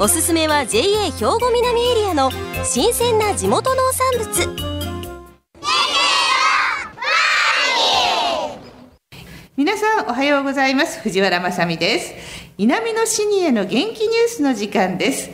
[0.00, 2.30] おすすめは JA 兵庫南エリアの
[2.62, 4.78] 新鮮な地元農産物。
[9.56, 11.00] 皆さんおはようございます。
[11.00, 12.14] 藤原まさです。
[12.58, 15.30] 南のシニアの元気ニュースの時間です。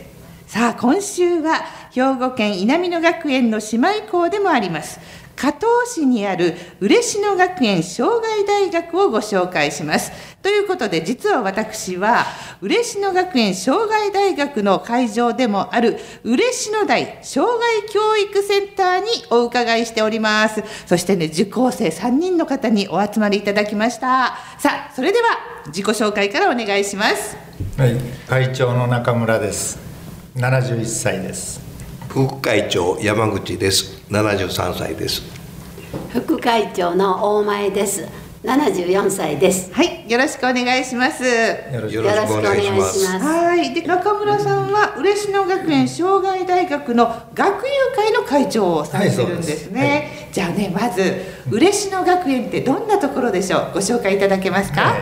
[0.46, 1.56] さあ今週は
[1.90, 4.98] 兵庫県稲美野学園の姉妹校でもあります。
[5.44, 10.10] 加東市にある嬉野学園障害大学をご紹介します。
[10.40, 12.24] ということで、実は私は、
[12.62, 20.64] 嬉野学園障害大学の会場でもある、嬉野台障害教育センターにお伺いしております。
[20.86, 24.38] そしてね、受講生3人の方にお集まりいただきました。
[24.58, 25.26] さあ、それでは
[25.66, 27.36] 自己紹介からお願いします。
[27.76, 27.96] はい、
[28.26, 29.78] 会長の中村です。
[30.36, 31.74] 71歳です。
[32.14, 35.43] 副会長山口です73歳です
[36.14, 38.06] 副会長の大前です。
[38.44, 39.72] 74歳です。
[39.72, 41.24] はいよろしくお願いします。
[41.24, 42.04] よろしくお
[42.40, 43.18] 願いします。
[43.18, 51.16] はいで中村さんは嬉野学園障害大学の学友会の会長をされてるんですね、はいはい、じゃあねまず
[51.50, 53.74] 嬉野学園ってどんなところでしょう？
[53.74, 54.96] ご紹介いただけますか、は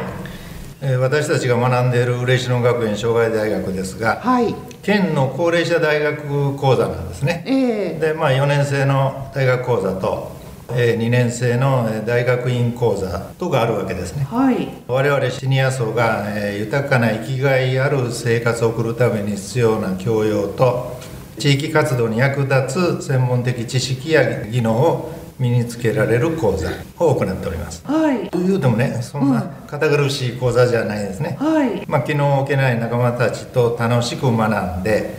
[0.88, 0.96] い。
[0.96, 10.31] 私たちが学んでいる嬉野学園障害大学ですが、はい、県の高齢者大学講座なんですね、えー、でまあ4年生の大学講座と
[10.74, 21.00] 2年生の大学院講座とがあるわけですね、はい、我々シニア層が豊かな生きがいある生活を送るために必要な教養と
[21.38, 27.82] 地域活動に役立つ専門的知識や技能を身につけられる講座を行っております。
[27.84, 28.30] はい。
[28.30, 31.36] というでもね、そんな堅苦しい講座じゃないですね。
[31.40, 31.84] はい。
[31.88, 35.16] まあ気の置けない仲間たちと楽しく学んで、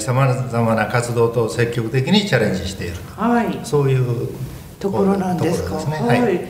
[0.00, 2.96] さまざまな活動と積極的にチャレンジしている。
[3.16, 3.60] はい。
[3.64, 4.28] そういう
[4.84, 5.80] ところなんですか？
[5.80, 6.40] すね、はい、はい。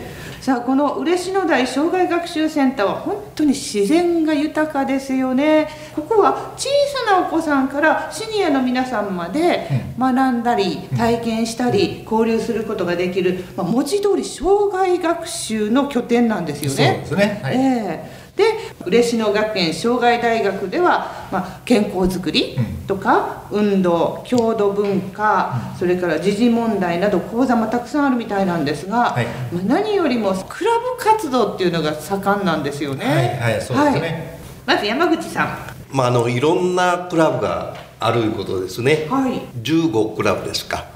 [0.41, 5.69] さあこの嬉野台障害学習センターは本当に自然が豊かですよね。
[5.95, 6.69] ここは小
[7.07, 9.67] さなお子さんからシニアの皆さんまで
[9.99, 17.05] 学んだり体験したり交流することができる、まあ、文字通り障害学習の拠点なんですよね。
[17.07, 18.45] そうですね、はい、えーで
[18.85, 22.57] 嬉野学園障害大学では、まあ、健康づくり
[22.89, 33.39] とか、うん、運動郷土文化、うん、それから時事問題など講座もたくさんあるみたいなんですが、はい、まあ、何よりもクラブ活動っていうのが盛んなんですよね。
[33.41, 35.49] はい、はい、そうですね、まず山口さん。
[35.93, 39.07] まあ、あのいろんなクラブがあるいうことですね。
[39.09, 40.87] はい、15クラブですか。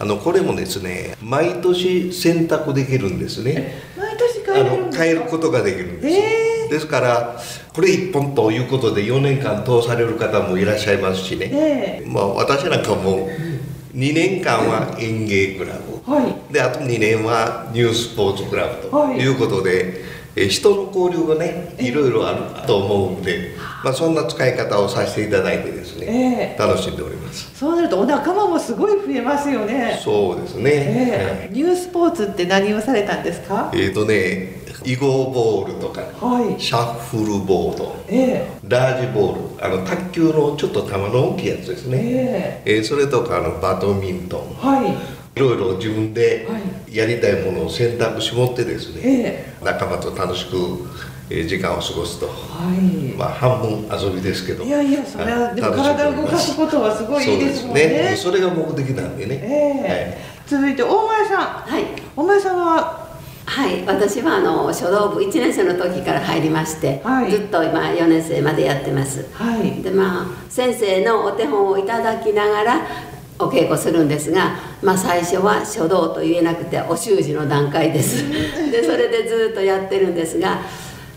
[0.00, 3.82] あのこれもですね毎年選択できるんですね。
[3.98, 5.02] 毎年変えるんですか？
[5.04, 6.16] 変えることができるんです。
[6.16, 7.36] えーですから
[7.74, 13.28] これ一本ということで4年間通される方もいらっしゃいますしね、えー、まあ、私なんかも
[13.94, 19.26] 2年間は園芸クラブ、はい、であと2年はニュースポーツクラブとい。
[19.26, 27.54] うことで、はいえ人の交流がねいろいろあると思うんで、まあ、そんな使い方をさせていただいてですね、えー、楽しんでおります。
[27.56, 29.98] そうなるとお仲間もすごい増えますよね。
[30.02, 33.70] そうですね、えー、ニュースポーツって何をされたんですか？
[33.74, 45.18] えっ、ー、とね囲碁ボールとか、はい、シャッフルボード、えー、ラージボールあの卓球のちょっと球の大きいやつですね、えー、えー、それとかあのバドミントン、はい。
[45.36, 46.48] いろいろ自分で
[46.90, 50.56] やりたいものを選択し持ってですね、えー、仲間と楽しく
[51.28, 54.64] 時間を過ごすと、はい、まあ半分遊びですけど。
[54.64, 57.86] いやいやそれはでも体を動かすことはすごいいいですもんね。
[57.86, 58.16] ね。
[58.16, 61.84] それが目的なんでね、えー、はい、続いて大前さん、はい、
[62.16, 63.07] 大前さんは
[63.48, 72.86] はい私はあの書道部1年生の時から入りまして、はい、ずっと今4年生までやってます、はい、でまあ先生のお手本をいただきながら
[73.38, 78.28] お稽古するんですが、まあ、最初は書道と言えなくてお習字の段階です。
[78.70, 80.58] でそれでずっとやってるんですが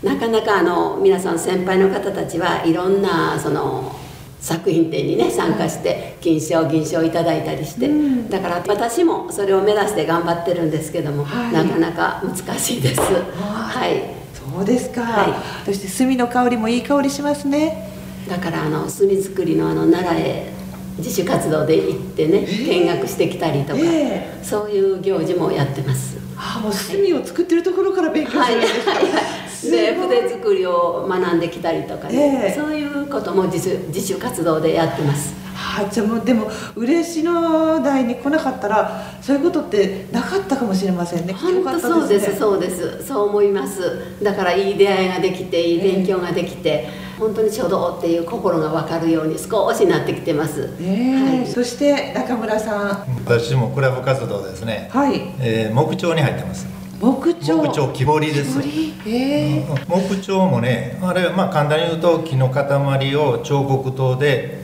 [0.02, 3.94] なかなかあの皆さん先輩の方たちはいろんなその
[4.42, 13.00] 作品展にね参加して金賞銀賞いただいたりして、うん、だから私もそれを目指して頑張ってるんですけども、はい、なかなか難しいです。
[13.00, 14.20] はい。
[14.34, 17.88] そうですか、はい、そして炭の香りもいい香りしますね。
[18.28, 20.52] だからあの炭作りのあの奈良へ
[20.98, 26.18] 自主活動で行ってね、えー、見学してきたりとか、えー、そういう行事もやってます。
[26.36, 29.04] あもう炭を作ってるところから勉強するんですか、はい。
[29.04, 29.12] はい。
[29.12, 29.22] はい。
[29.70, 35.34] で筆作りを学んできたりとかね、えー、そういうことも自主自主活動でやってます。
[35.54, 41.34] はあ、じゃもうでも嬉野台に来なかったらそういうことってなかったかもしれませんね。
[41.34, 43.06] 本当そうです、ね、そうです。
[43.06, 44.16] そう思います。
[44.22, 53.06] だからいい出会いができていい勉強ができて、えー、本当に書道っていう心が分かるように少しなってきてます、えー、はい、そして中村さん。
[53.24, 54.88] 私もクラブ活動ですね。
[54.90, 56.66] はい、えー、木彫に入ってます
[57.02, 57.62] 木彫。
[57.62, 58.60] 木彫木彫りです。
[58.60, 64.62] 木彫もねあれまあ簡単に言うと木の塊を彫刻刀で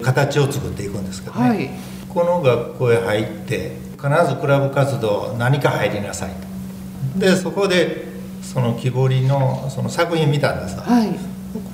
[0.00, 1.68] 形を作っていくんですけどね、はい、
[2.08, 6.30] この学校へ入って必ずクラブ活動何か入りなさい。
[7.14, 8.08] とでそこで
[8.40, 11.10] その木彫りのその作品見たんですはい、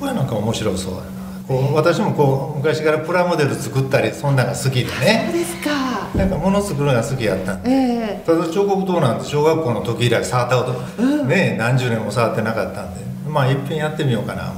[0.01, 1.07] これなんか面白そうだな。
[1.47, 5.31] こう私もこう昔からプラモデル作ったりそんなのが好きでね。
[5.31, 5.76] そうですか
[6.17, 7.63] なんか物作るのが好きやったん。
[7.63, 8.23] で、え。
[8.25, 13.05] ー、ただ彫刻刀なんて小学校の時以来触ったこと、うん、ね何十年も触ってなかったんで。
[13.29, 14.55] まあいっぺんやってみようかな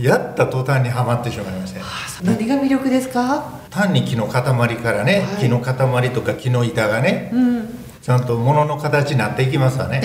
[0.00, 1.80] やった途端にはまってしまいまして、
[2.22, 3.58] 何が魅力ですか？
[3.70, 7.68] 単に木の塊からね、はい、木の塊とか木の板がね、うん、
[8.00, 10.00] ちゃんと物の形になっていきますわね、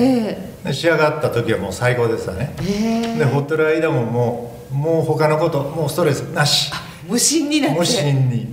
[0.65, 6.71] えー、仕上がった時はもう最高ですわね、えー、でほってる間ももうもう他のこともうストレスなし。
[7.07, 7.79] 無心になって。
[7.79, 8.47] 無心に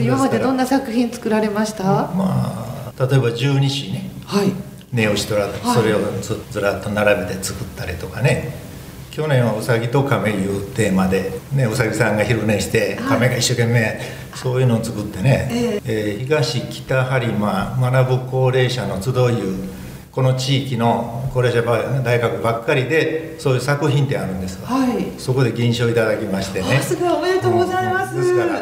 [0.00, 1.84] 今までどんな作品作られました？
[1.84, 4.10] まあ例えば十二支ね。
[4.26, 4.52] はい。
[4.92, 8.62] ネオシトラ、それをずずらっと並べて作ったりとかね。
[9.10, 14.00] 去年はうさぎと亀いうテーマで、ね、うさぎさんが昼寝して亀が一生懸命
[14.34, 16.18] そういうのを作ってね、ええ。
[16.20, 19.68] ー、東北播磨学ぶ高齢者の集いいう
[20.10, 21.62] この地域の高齢者
[22.02, 26.80] 大学ばっかりでそういう作品ってあるんですはい、そこで銀賞いただきましてね。
[26.80, 27.08] すごい。
[27.12, 28.60] おめでとうございます、うん、ですから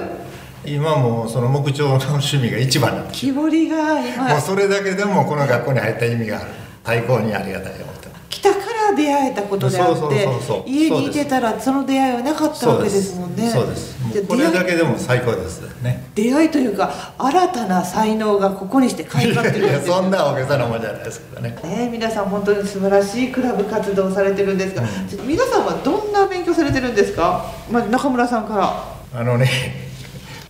[0.65, 3.21] 今もその木彫の趣味が一番なんです。
[3.21, 6.51] 木彫りが今もうそれだけでもこの学校に入った意味がある。
[6.85, 7.87] 最高にありがたいよ
[8.29, 8.59] 北か
[8.91, 10.29] ら出会えたことであって
[10.67, 13.49] 家にいてたらその出会いはなかったわけですもんね。
[13.49, 13.97] そうです。
[14.27, 16.11] これだけでも最高ですね。
[16.15, 21.57] 出会いというか新たな才能がここにして開花ってる いやそんな大げさなもんじゃないですけどね。
[21.63, 28.93] ね皆さん本当に素晴らしいクラブ活動されてるんですが、うん、皆さんはどんな勉強されてるんですか、まあ、中村さんから。
[29.15, 29.92] あのね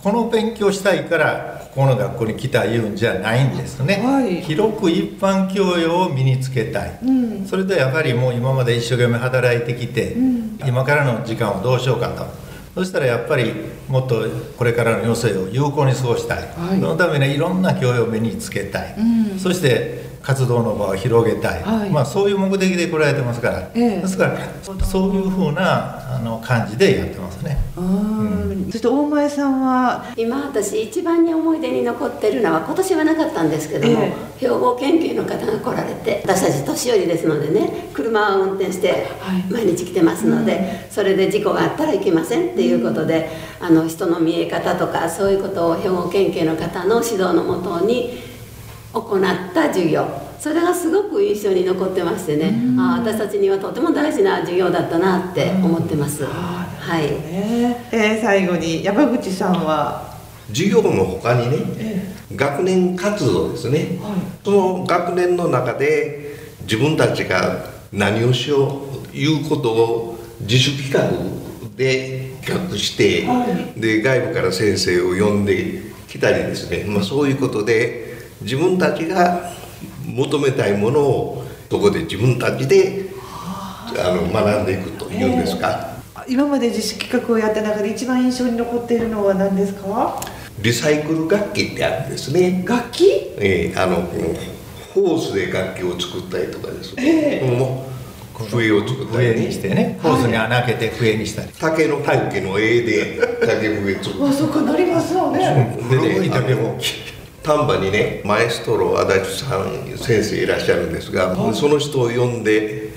[0.02, 12.42] この勉強したいからこの学校に来たいうんじゃないんですね、はい、広く一般教養を身につけたい、うん、それとやっぱりもう今まで一生懸命働いてきて、うん、今からの時間をどうしようかと。
[12.74, 13.52] そしたらやっぱり
[13.88, 14.24] もっと
[14.56, 24.38] これからの余生を有効に過ごしたい、はい、そのためにいろんな教養を身につけたい、うん、そして活動の場を広げたい、はい、まあ、そういう目的で来られてますから、ええ、ですから
[24.84, 30.14] そういうふうなあの感じでやってますね、うん、そして大前さんは？
[30.16, 39.08] 今私一番に思い出に残ってるのは今年はなかったんですけども、え、兵庫県警の方が来られて私たち年寄りですのでね車を運転して
[39.50, 43.30] 毎日来てますので、はい、それで事故があったらいけませんっていうことで、
[43.60, 48.31] あの人の見え方とかそういうことを兵庫県警の方の指導のもとに
[48.92, 50.06] 行った授業。
[50.38, 56.66] それがすごく印象に残ってましてね、あ私たちにはとても大事な授業だったなって思ってます、は
[57.00, 60.16] い、えー、最後に山口さんは？
[60.48, 71.08] 授業のほかにね、えー、学年活動ですね、はい、その学年の中で自分たちが何をしよういうことを自主企画
[71.76, 73.46] で企画して、は
[73.76, 78.11] い、で外部から先生を呼んできたりですね、まあ、そういうことで
[78.42, 79.52] 自分たちが
[80.06, 83.06] 求めたいものをそこで自分たちで
[83.98, 85.96] あの学んでいくというんですか、
[86.28, 90.20] 今まで自主企画をやった中で一番印象に残っているのは何ですか？
[90.60, 92.64] リサイクル楽器ってあるんですね。
[92.66, 93.04] 楽器？
[93.38, 94.02] ええー、あの
[94.94, 96.94] ホースで楽器を作ったりとかです。
[96.96, 97.40] ね、え。
[97.88, 97.92] ー
[98.50, 101.48] 笛を作ったり、ね、にしてねホースに穴開けて笛にしたり。
[101.60, 105.78] 竹の竹の絵で竹笛作ったあそこなりますよね。
[105.88, 106.76] でね竹本
[107.42, 112.90] 丹波にねマエストロ足立さん先生いらっしゃるんですが、はい、その人を呼んで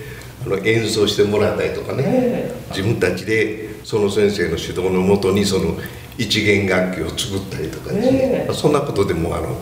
[0.45, 5.75] あの演奏してもらったりとかね、自分たちでその先生の指導のもとにその
[6.17, 9.57] 一弦楽器を作ったりとかですね、そんなことでもあの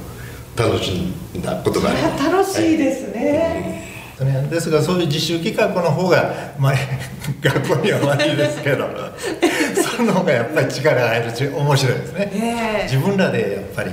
[0.56, 2.24] 楽しんだことがあります。
[2.32, 3.84] 楽しいですね、
[4.20, 6.74] はい、ですがそういう自習企画の方が、まあ、
[7.42, 8.90] 学校には悪いですけど
[9.98, 13.92] その方がやっぱり力が入るし面白いですね、自分らでやっぱり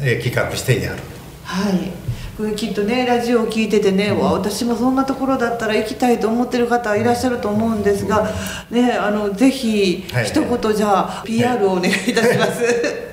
[0.00, 0.98] え企画してやる。
[1.44, 2.04] はい。
[2.36, 8.28] これきっとねラジオを聞いててね、うん、私もそんなところだったら行きたいと思ってる方いらっしゃると思うんですが、
[8.70, 12.64] ねあのぜひ一言じゃあ PR をお願いいたします、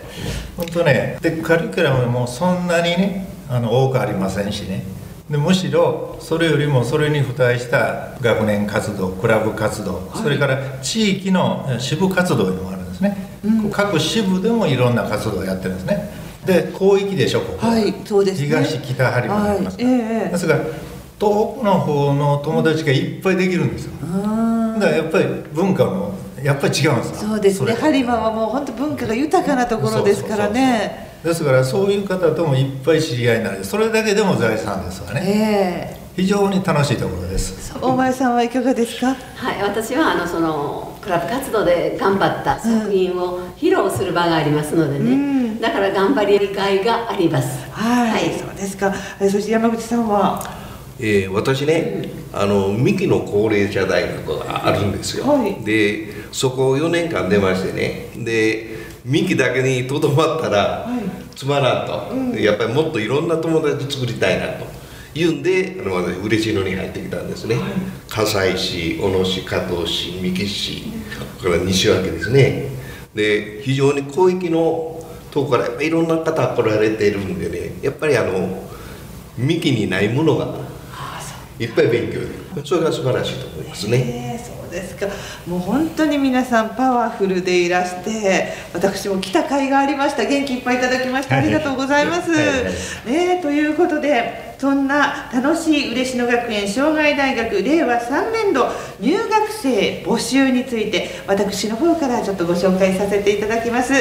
[0.58, 4.84] 本当ねでカリキュラムもそんなにねあの多くありませんしね。
[5.30, 17.80] でむしろそれよりもそれに付帯した学年活動クラブ活動、はい、それから地域の支部活動にもあるんですね、うん、各支部でもいろんな活動をやってるんですねで広域でしょここ、は。
[17.80, 20.74] い、そうです、ね、東北張までありますから、はいえー、ですから東
[21.20, 23.92] 北の方の友達がいっぱいできるんですよ、
[24.74, 27.74] だからやっぱり文化もやっぱり違うんですそうですね。
[27.74, 31.12] 播磨はもう本当文化が豊かなところですからね。
[31.24, 33.64] ですからそういう方ともいっぱい知り合いになる。
[33.64, 37.72] それだけでも財産ですわね、えー、非常に楽しいところです。
[37.80, 39.16] 大前さんはいかがですか？
[39.36, 47.70] はい私はあのそのクラブ活動で頑張った作品を披露する場がありますのでね、うん、だから頑張り理解があります。
[47.70, 48.94] はい、はい、そうですか。
[49.20, 50.42] そして山口さんは？
[51.00, 58.10] えー、私ねあの三木の高齢者大学があるんですよ、はい、でそこを4年間出ましてね。
[58.24, 60.88] で三木だけにとどまったら
[61.36, 64.66] つまらんと、うん、やっぱりもっといろんな友達作りたいなと。
[65.14, 67.64] いうんであの私嬉しいのに入ってきたんですね、はい、
[68.08, 70.84] 葛西市小野市加東市三木市
[71.38, 72.70] これから西脇ですね。
[73.14, 75.01] で非常に広域の
[75.32, 78.64] とこからいろんな方来られているんでねやっぱりあの
[79.38, 80.48] 幹にないものが
[81.58, 84.44] いっぱい勉強でそれが素晴らしいと思いますね。
[84.44, 85.08] そうですか
[85.48, 92.32] もう本当に皆さんパワフルでいらして私も来た甲斐がありました元気いっぱいいただきましてありがとうございます。
[93.06, 98.68] ね、ということでそんな楽しい嬉野学園障害大学令和3年度
[99.00, 103.94] 入学生募集について私の方からちょっとご紹介させていただきます。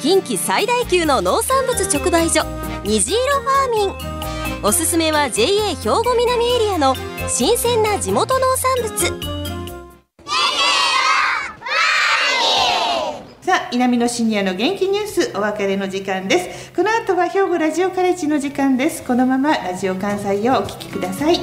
[0.00, 2.42] 近畿最大級の農産物直売所
[2.84, 4.19] 虹色ファーミン
[4.62, 6.94] おすすめは JA 兵庫南エリアの
[7.28, 9.30] 新鮮な地元農産物。
[13.40, 16.72] さあ南のシニアの元気ニュースお別れの時間です。
[16.72, 19.02] この後は兵庫ラジオカレッジの時間です。
[19.02, 21.40] このままラジオ関西をお聞きください。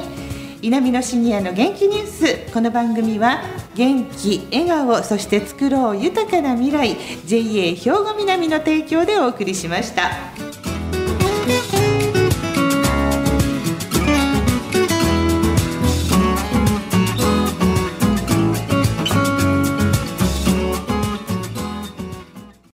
[0.61, 2.53] 南のシニアの元気ニュース。
[2.53, 3.41] この番組は
[3.73, 6.95] 元気笑顔そして作ろう豊かな未来
[7.25, 10.46] JA 兵庫南の提供でお送りしました。